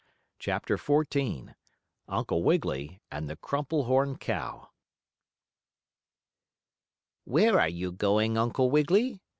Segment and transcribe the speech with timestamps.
[0.39, 1.53] CHAPTER XIV
[2.07, 4.69] UNCLE WIGGILY AND THE CRUMPLE HORN COW
[7.25, 9.21] "Where are you going, Uncle Wiggily?"